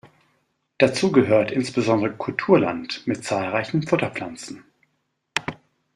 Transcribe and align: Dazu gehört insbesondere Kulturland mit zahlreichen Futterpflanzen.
Dazu 0.79 1.11
gehört 1.11 1.51
insbesondere 1.51 2.11
Kulturland 2.15 3.05
mit 3.05 3.23
zahlreichen 3.23 3.83
Futterpflanzen. 3.83 4.63